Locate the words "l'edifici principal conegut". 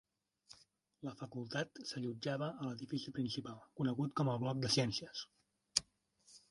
2.71-4.19